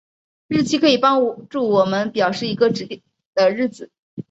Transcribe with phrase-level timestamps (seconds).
[0.47, 3.03] 日期可以帮助我们表示一个指定
[3.35, 3.91] 的日子。